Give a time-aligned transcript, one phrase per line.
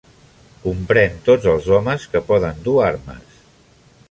[0.63, 3.41] Comprèn tots els homes que poden dur armes.